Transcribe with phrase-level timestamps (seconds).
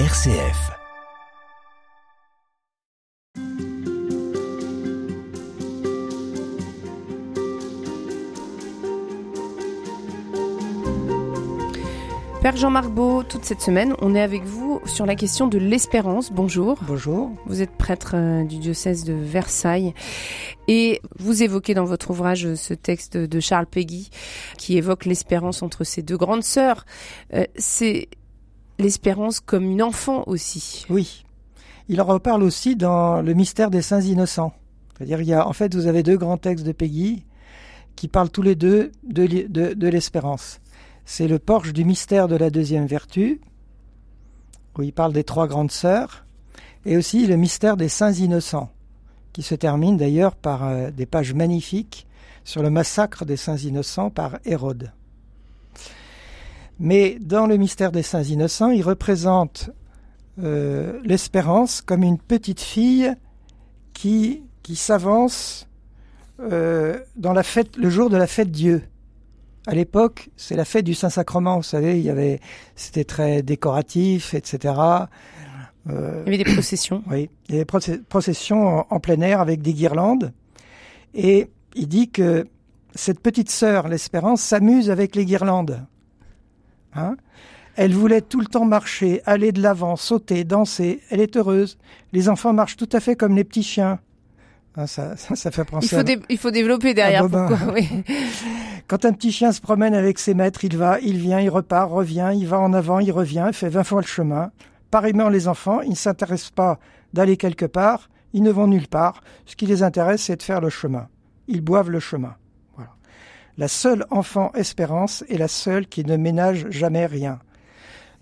[0.00, 0.72] RCF.
[12.42, 16.32] Père Jean-Marc Beau, toute cette semaine, on est avec vous sur la question de l'espérance.
[16.32, 16.76] Bonjour.
[16.82, 17.30] Bonjour.
[17.46, 19.94] Vous êtes prêtre euh, du diocèse de Versailles
[20.66, 24.10] et vous évoquez dans votre ouvrage ce texte de Charles Péguy
[24.58, 26.84] qui évoque l'espérance entre ces deux grandes sœurs.
[27.32, 28.08] Euh, c'est
[28.78, 30.86] l'espérance comme une enfant aussi.
[30.88, 31.24] Oui.
[31.88, 34.54] Il en reparle aussi dans Le mystère des saints innocents.
[34.96, 37.24] C'est-à-dire, en fait, vous avez deux grands textes de Péguy
[37.96, 40.60] qui parlent tous les deux de, de, de l'espérance.
[41.04, 43.40] C'est le porche du mystère de la deuxième vertu,
[44.76, 46.24] où il parle des trois grandes sœurs,
[46.86, 48.72] et aussi le mystère des saints innocents,
[49.32, 52.06] qui se termine d'ailleurs par euh, des pages magnifiques
[52.44, 54.92] sur le massacre des saints innocents par Hérode.
[56.78, 59.70] Mais dans le mystère des saints innocents, il représente
[60.42, 63.12] euh, l'espérance comme une petite fille
[63.92, 65.68] qui, qui s'avance
[66.40, 68.82] euh, dans la fête, le jour de la fête Dieu.
[69.66, 72.40] À l'époque, c'est la fête du Saint-Sacrement, vous savez, il y avait,
[72.74, 74.74] c'était très décoratif, etc.
[75.88, 77.02] Euh, il y avait des processions.
[77.08, 80.32] Oui, il y avait des processions en, en plein air avec des guirlandes.
[81.14, 82.46] Et il dit que
[82.94, 85.86] cette petite sœur, l'Espérance, s'amuse avec les guirlandes.
[86.94, 87.16] Hein
[87.76, 91.00] elle voulait tout le temps marcher, aller de l'avant, sauter, danser.
[91.10, 91.78] Elle est heureuse.
[92.12, 93.98] Les enfants marchent tout à fait comme les petits chiens.
[94.76, 97.28] Ah, ça, ça, ça, fait penser il faut, il faut développer derrière.
[97.28, 97.88] Pourquoi oui.
[98.86, 101.90] Quand un petit chien se promène avec ses maîtres, il va, il vient, il repart,
[101.90, 104.50] revient, il va en avant, il revient, il fait 20 fois le chemin.
[104.90, 106.78] Pareillement, les enfants, ils ne s'intéressent pas
[107.12, 109.22] d'aller quelque part, ils ne vont nulle part.
[109.46, 111.08] Ce qui les intéresse, c'est de faire le chemin.
[111.48, 112.34] Ils boivent le chemin.
[113.56, 117.38] La seule enfant espérance est la seule qui ne ménage jamais rien.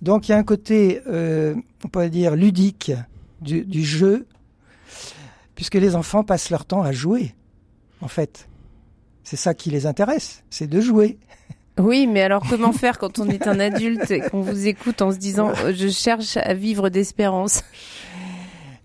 [0.03, 2.93] Donc il y a un côté, euh, on pourrait dire, ludique
[3.41, 4.27] du, du jeu,
[5.55, 7.35] puisque les enfants passent leur temps à jouer,
[8.01, 8.49] en fait.
[9.23, 11.19] C'est ça qui les intéresse, c'est de jouer.
[11.79, 15.11] Oui, mais alors comment faire quand on est un adulte et qu'on vous écoute en
[15.11, 17.63] se disant je cherche à vivre d'espérance?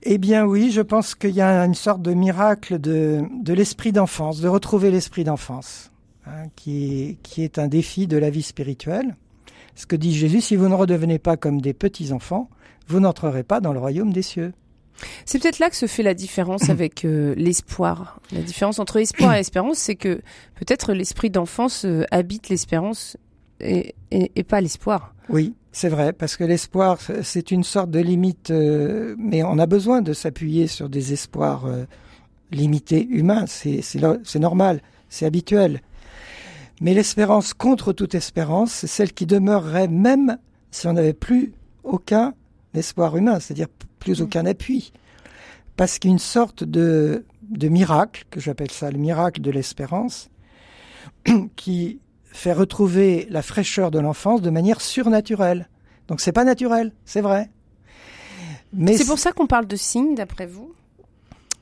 [0.04, 3.92] Eh bien oui, je pense qu'il y a une sorte de miracle de, de l'esprit
[3.92, 5.92] d'enfance, de retrouver l'esprit d'enfance,
[6.28, 9.16] hein, qui, qui est un défi de la vie spirituelle.
[9.76, 12.50] Ce que dit Jésus, si vous ne redevenez pas comme des petits-enfants,
[12.88, 14.54] vous n'entrerez pas dans le royaume des cieux.
[15.26, 18.20] C'est peut-être là que se fait la différence avec euh, l'espoir.
[18.32, 20.22] La différence entre espoir et espérance, c'est que
[20.56, 23.18] peut-être l'esprit d'enfance euh, habite l'espérance
[23.60, 25.14] et, et, et, pas l'espoir.
[25.30, 29.66] Oui, c'est vrai, parce que l'espoir, c'est une sorte de limite, euh, mais on a
[29.66, 31.66] besoin de s'appuyer sur des espoirs
[32.52, 35.82] limités humains, c'est normal, c'est habituel.
[36.80, 40.38] Mais l'espérance contre toute espérance, c'est celle qui demeurerait même
[40.72, 42.34] si on n'avait plus aucun
[42.74, 43.68] espoir humain, c'est-à-dire
[44.00, 44.94] plus aucun appui.
[45.76, 49.52] Parce qu'il y a une sorte de, de miracle, que j'appelle ça le miracle de
[49.52, 50.30] l'espérance,
[51.56, 55.70] qui fait retrouver la fraîcheur de l'enfance de manière surnaturelle.
[56.08, 57.50] Donc c'est pas naturel, c'est vrai.
[58.74, 60.74] Mais c'est pour ça qu'on parle de signes, d'après vous?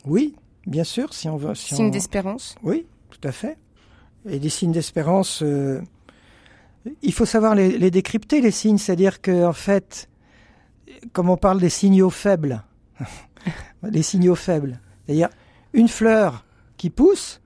[0.05, 1.55] Oui, bien sûr, si on veut.
[1.55, 1.89] Si signes on...
[1.89, 2.55] d'espérance?
[2.63, 3.57] Oui, tout à fait.
[4.28, 5.81] Et des signes d'espérance, euh,
[7.02, 10.09] il faut savoir les, les décrypter, les signes, c'est-à-dire que en fait,
[11.13, 12.63] comme on parle des signaux faibles,
[13.84, 15.30] les signaux faibles, c'est-à-dire
[15.74, 16.46] une fleur
[16.78, 17.41] qui pousse,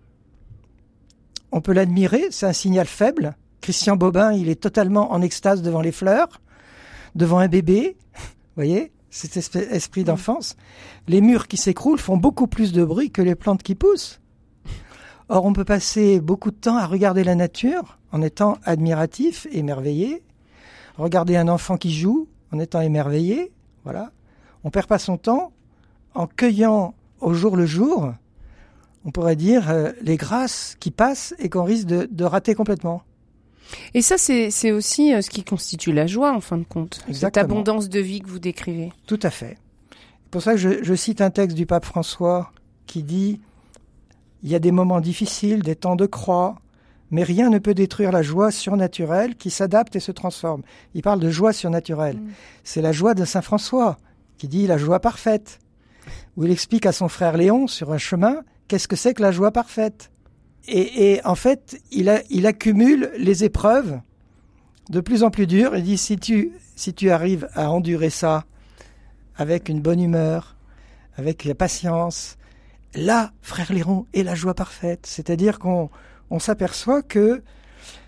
[1.51, 3.35] on peut l'admirer, c'est un signal faible.
[3.61, 6.41] Christian Bobin, il est totalement en extase devant les fleurs,
[7.15, 8.21] devant un bébé, vous
[8.55, 10.55] voyez, cet esprit d'enfance.
[11.07, 14.21] Les murs qui s'écroulent font beaucoup plus de bruit que les plantes qui poussent.
[15.29, 20.23] Or, on peut passer beaucoup de temps à regarder la nature en étant admiratif, émerveillé,
[20.97, 23.51] regarder un enfant qui joue, en étant émerveillé,
[23.83, 24.11] voilà.
[24.63, 25.51] On perd pas son temps
[26.15, 28.11] en cueillant au jour le jour,
[29.05, 33.03] on pourrait dire, euh, les grâces qui passent et qu'on risque de, de, rater complètement.
[33.93, 37.03] Et ça, c'est aussi euh, ce qui constitue la joie, en fin de compte.
[37.07, 37.43] Exactement.
[37.43, 38.91] Cette abondance de vie que vous décrivez.
[39.05, 39.57] Tout à fait.
[39.91, 42.51] C'est pour ça que je, je cite un texte du pape François
[42.87, 43.39] qui dit
[44.43, 46.55] Il y a des moments difficiles, des temps de croix,
[47.11, 50.61] mais rien ne peut détruire la joie surnaturelle qui s'adapte et se transforme.
[50.93, 52.17] Il parle de joie surnaturelle.
[52.17, 52.29] Mmh.
[52.63, 53.97] C'est la joie de Saint François
[54.37, 55.59] qui dit la joie parfaite,
[56.37, 59.33] où il explique à son frère Léon sur un chemin qu'est-ce que c'est que la
[59.33, 60.11] joie parfaite?
[60.67, 63.99] Et, et en fait, il, a, il, accumule les épreuves
[64.89, 65.75] de plus en plus dures.
[65.75, 68.45] Il dit si tu, si tu arrives à endurer ça
[69.35, 70.55] avec une bonne humeur,
[71.17, 72.37] avec la patience,
[72.95, 75.05] là, frère Léon, est la joie parfaite.
[75.05, 75.89] C'est-à-dire qu'on
[76.29, 77.43] on s'aperçoit que,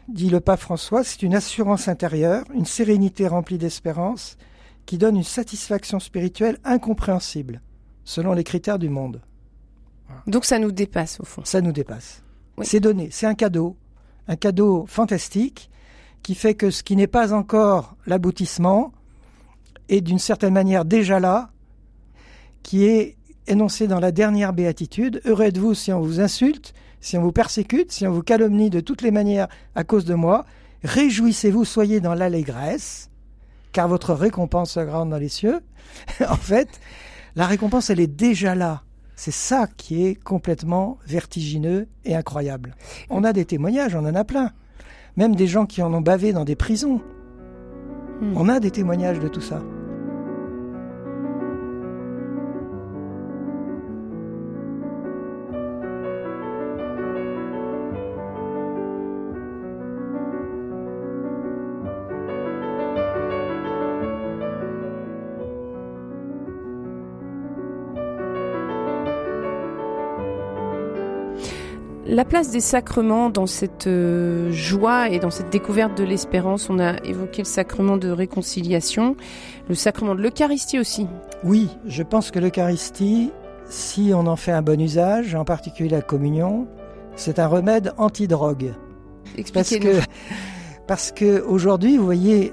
[0.07, 4.37] dit le pape François, c'est une assurance intérieure, une sérénité remplie d'espérance,
[4.85, 7.61] qui donne une satisfaction spirituelle incompréhensible,
[8.03, 9.21] selon les critères du monde.
[10.27, 11.43] Donc ça nous dépasse au fond.
[11.45, 12.23] Ça nous dépasse.
[12.63, 13.77] C'est donné, c'est un cadeau,
[14.27, 15.69] un cadeau fantastique
[16.21, 18.91] qui fait que ce qui n'est pas encore l'aboutissement
[19.89, 21.49] est d'une certaine manière déjà là,
[22.61, 23.17] qui est
[23.51, 25.21] énoncé dans la dernière béatitude.
[25.25, 28.79] Heureux êtes-vous si on vous insulte, si on vous persécute, si on vous calomnie de
[28.79, 30.45] toutes les manières à cause de moi.
[30.83, 33.09] Réjouissez-vous, soyez dans l'allégresse,
[33.73, 35.59] car votre récompense est grande dans les cieux.
[36.27, 36.69] en fait,
[37.35, 38.83] la récompense, elle est déjà là.
[39.15, 42.75] C'est ça qui est complètement vertigineux et incroyable.
[43.09, 44.51] On a des témoignages, on en a plein.
[45.17, 47.01] Même des gens qui en ont bavé dans des prisons.
[48.21, 48.33] Hmm.
[48.35, 49.61] On a des témoignages de tout ça.
[72.11, 76.77] La place des sacrements dans cette euh, joie et dans cette découverte de l'espérance, on
[76.77, 79.15] a évoqué le sacrement de réconciliation,
[79.69, 81.07] le sacrement de l'Eucharistie aussi.
[81.45, 83.31] Oui, je pense que l'Eucharistie,
[83.69, 86.67] si on en fait un bon usage, en particulier la communion,
[87.15, 88.73] c'est un remède anti-drogue.
[89.37, 89.93] Expliquez-nous.
[89.93, 92.51] Parce que, parce que aujourd'hui, vous voyez,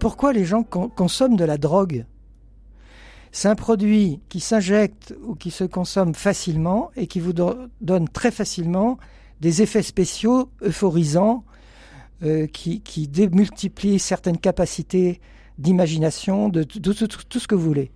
[0.00, 2.04] pourquoi les gens consomment de la drogue?
[3.32, 8.30] C'est un produit qui s'injecte ou qui se consomme facilement et qui vous donne très
[8.30, 8.98] facilement
[9.40, 11.44] des effets spéciaux euphorisants
[12.22, 15.20] euh, qui, qui, démultiplient certaines capacités
[15.58, 17.90] d'imagination, de, tout ce que vous voulez.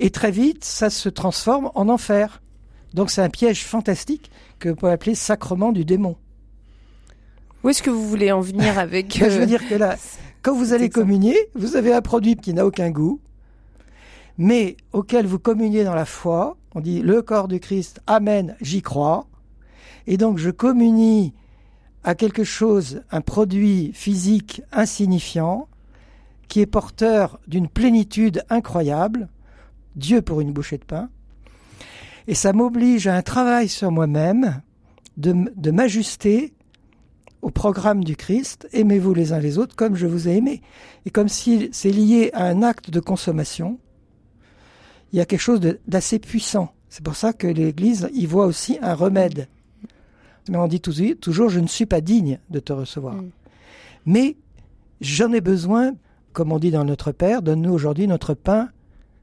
[0.00, 2.42] Et très vite, ça se transforme en enfer.
[2.94, 6.16] Donc c'est un piège fantastique que vous pouvez appeler sacrement du démon.
[7.62, 9.96] Où est-ce que vous voulez en venir avec Je veux euh, dire que là,
[10.42, 13.20] quand vous allez communier, vous avez un produit qui n'a aucun goût,
[14.40, 16.56] mais auquel vous communiez dans la foi.
[16.74, 19.26] On dit le corps du Christ, Amen, j'y crois.
[20.06, 21.34] Et donc je communie
[22.04, 25.68] à quelque chose, un produit physique insignifiant,
[26.48, 29.28] qui est porteur d'une plénitude incroyable,
[29.94, 31.10] Dieu pour une bouchée de pain,
[32.26, 34.62] et ça m'oblige à un travail sur moi-même,
[35.18, 36.54] de, de m'ajuster
[37.42, 40.62] au programme du Christ, aimez-vous les uns les autres comme je vous ai aimé.
[41.04, 43.78] Et comme si c'est lié à un acte de consommation,
[45.12, 46.72] il y a quelque chose d'assez puissant.
[46.88, 49.48] C'est pour ça que l'Église y voit aussi un remède.
[50.48, 53.14] Mais on dit toujours, je ne suis pas digne de te recevoir.
[53.14, 53.30] Mm.
[54.06, 54.36] Mais
[55.00, 55.94] j'en ai besoin,
[56.32, 58.70] comme on dit dans Notre Père, donne-nous aujourd'hui notre pain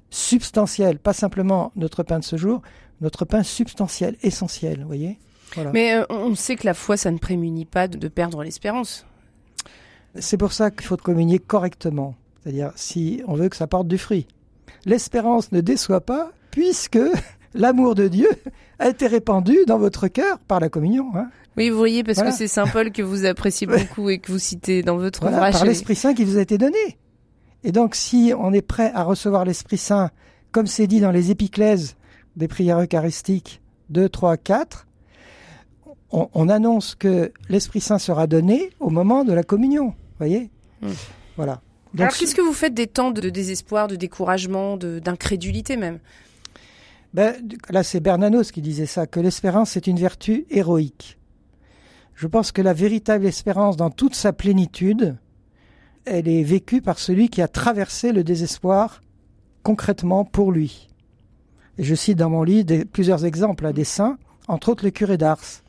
[0.10, 2.62] substantiel, pas simplement notre pain de ce jour,
[3.02, 5.20] notre pain substantiel, essentiel, vous voyez?
[5.74, 9.06] Mais euh, on sait que la foi, ça ne prémunit pas de, de perdre l'espérance.
[10.16, 13.98] C'est pour ça qu'il faut communier correctement, c'est-à-dire si on veut que ça porte du
[13.98, 14.28] fruit
[14.86, 17.00] l'espérance ne déçoit pas, puisque
[17.54, 18.30] l'amour de Dieu
[18.80, 21.12] a été répandu dans votre cœur par la communion.
[21.16, 21.30] Hein.
[21.58, 24.40] Oui, vous voyez, parce que c'est Saint Paul que vous appréciez beaucoup et que vous
[24.40, 25.54] citez dans votre ouvrage.
[25.54, 26.98] Par l'Esprit Saint qui vous a été donné.
[27.64, 30.12] Et donc, si on est prêt à recevoir l'Esprit Saint,
[30.52, 31.96] comme c'est dit dans les épiclèses
[32.36, 34.88] des prières eucharistiques 2, 3, 4,
[36.12, 39.94] on, annonce que l'Esprit Saint sera donné au moment de la communion.
[40.20, 40.50] voyez?
[40.82, 40.92] Hmm.
[41.36, 41.62] Voilà.
[41.98, 46.00] Alors qu'est-ce que vous faites des temps de désespoir, de découragement, d'incrédulité même?
[47.14, 47.36] Ben,
[47.70, 51.18] Là, c'est Bernanos qui disait ça, que l'espérance est une vertu héroïque.
[52.16, 55.18] Je pense que la véritable espérance dans toute sa plénitude,
[56.06, 59.02] elle est vécue par celui qui a traversé le désespoir
[59.64, 60.90] concrètement pour lui.
[61.78, 65.18] Et je cite dans mon livre plusieurs exemples à des saints, entre autres le curé
[65.18, 65.62] d'Ars,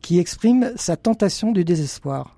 [0.00, 2.33] qui exprime sa tentation du désespoir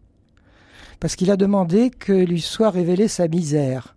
[1.01, 3.97] parce qu'il a demandé que lui soit révélée sa misère.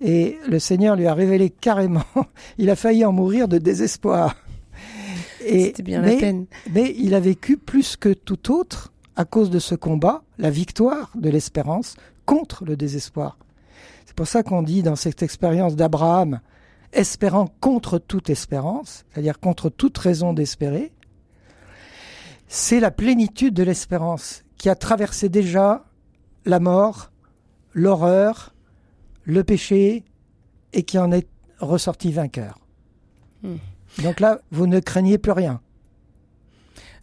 [0.00, 2.04] Et le Seigneur lui a révélé carrément,
[2.58, 4.36] il a failli en mourir de désespoir.
[5.38, 6.46] C'était bien la peine.
[6.72, 11.10] Mais il a vécu plus que tout autre, à cause de ce combat, la victoire
[11.14, 11.96] de l'espérance
[12.26, 13.38] contre le désespoir.
[14.06, 16.40] C'est pour ça qu'on dit dans cette expérience d'Abraham,
[16.92, 20.92] espérant contre toute espérance, c'est-à-dire contre toute raison d'espérer,
[22.46, 25.84] c'est la plénitude de l'espérance qui a traversé déjà
[26.46, 27.10] la mort,
[27.74, 28.54] l'horreur,
[29.24, 30.04] le péché,
[30.72, 31.28] et qui en est
[31.58, 32.58] ressorti vainqueur.
[33.42, 33.56] Hmm.
[34.02, 35.60] Donc là, vous ne craignez plus rien.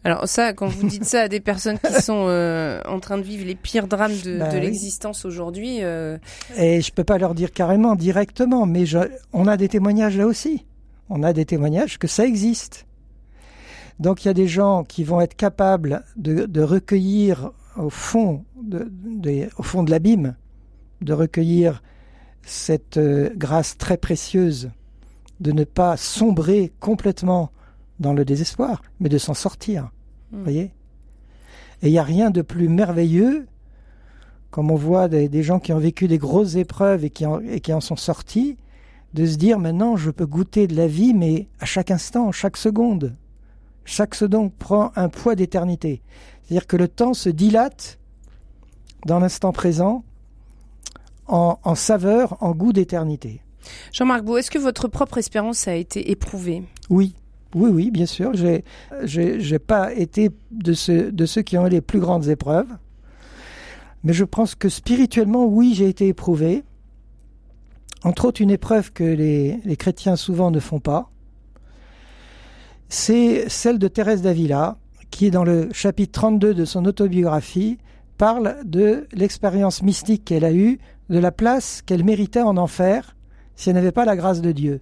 [0.04, 3.24] Alors ça, quand vous dites ça à des personnes qui sont euh, en train de
[3.24, 6.18] vivre les pires drames de, bah l'existence aujourd'hui, euh,
[6.58, 8.86] et je peux pas leur dire carrément directement, mais
[9.34, 10.66] on a des témoignages là aussi.
[11.12, 12.88] On a des témoignages que ça existe.
[14.02, 18.92] Donc il y a des gens qui vont être capables de, recueillir au fond de,
[19.58, 20.36] au fond de l'abîme,
[21.02, 21.84] de recueillir
[22.42, 24.72] cette euh, grâce très précieuse
[25.40, 27.52] de ne pas sombrer complètement
[28.00, 29.92] dans le désespoir, mais de s'en sortir.
[30.32, 30.42] Mm.
[30.42, 30.72] voyez
[31.84, 33.46] Et il n'y a rien de plus merveilleux,
[34.50, 37.40] comme on voit des, des gens qui ont vécu des grosses épreuves et qui, en,
[37.40, 38.58] et qui en sont sortis,
[39.14, 42.58] de se dire maintenant je peux goûter de la vie, mais à chaque instant, chaque
[42.58, 43.16] seconde.
[43.92, 46.02] Chaque seconde prend un poids d'éternité.
[46.44, 48.00] C'est-à-dire que le temps se dilate
[49.06, 50.06] dans l'instant présent
[51.28, 53.42] en, en saveur, en goût d'éternité.
[53.92, 56.64] Jean-Marc Beau, est-ce que votre propre espérance a été éprouvée?
[56.90, 57.16] Oui,
[57.54, 58.34] oui, oui, bien sûr.
[58.34, 58.64] J'ai,
[59.04, 62.74] j'ai, j'ai pas été de, ceux de ceux qui ont eu les plus grandes épreuves,
[64.06, 66.64] mais je pense que spirituellement, oui, j'ai été éprouvé.
[68.06, 71.11] Entre autres, une épreuve que les, les chrétiens souvent ne font pas,
[72.92, 74.78] c'est celle de Thérèse d'Avila,
[75.12, 77.78] qui dans le chapitre 32 de son autobiographie
[78.18, 80.78] parle de l'expérience mystique qu'elle a eue,
[81.10, 83.16] de la place qu'elle méritait en enfer
[83.56, 84.82] si elle n'avait pas la grâce de Dieu.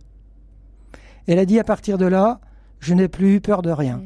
[1.27, 2.41] Elle a dit à partir de là,
[2.79, 4.01] je n'ai plus eu peur de rien.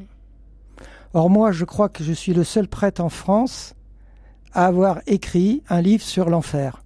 [1.14, 3.74] Or moi, je crois que je suis le seul prêtre en France
[4.52, 6.84] à avoir écrit un livre sur l'enfer.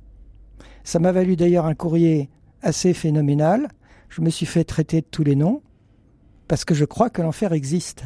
[0.84, 2.30] Ça m'a valu d'ailleurs un courrier
[2.62, 3.70] assez phénoménal.
[4.08, 5.64] Je me suis fait traiter de tous les noms
[6.48, 8.04] parce que je crois que l'enfer existe.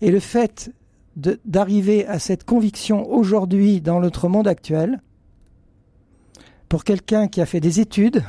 [0.00, 0.72] Et le fait
[1.16, 5.00] d'arriver à cette conviction aujourd'hui dans notre monde actuel,
[6.68, 8.22] pour quelqu'un qui a fait des études,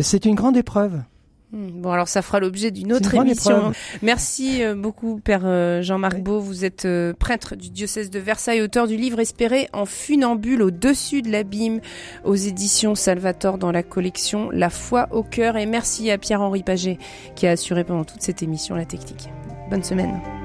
[0.00, 1.02] c'est une grande épreuve.
[1.52, 3.56] Hmm, Bon, alors ça fera l'objet d'une autre émission.
[3.58, 3.76] épreuve.
[4.02, 6.22] Merci euh, beaucoup, Père euh, Jean-Marc Oui.
[6.22, 6.40] Beau.
[6.40, 11.22] Vous êtes euh, prêtre du diocèse de Versailles, auteur du livre Espérer en funambule au-dessus
[11.22, 11.80] de l'abîme
[12.24, 15.56] aux éditions Salvator dans la collection La foi au cœur.
[15.56, 16.98] Et merci à Pierre-Henri Paget
[17.34, 19.28] qui a assuré pendant toute cette émission la technique.
[19.70, 20.39] Bonne semaine.